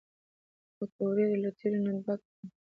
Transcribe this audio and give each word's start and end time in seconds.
پکورې 0.75 1.25
له 1.43 1.49
تیلو 1.57 1.79
نه 1.85 1.91
ډکې 2.03 2.31
دي 2.39 2.47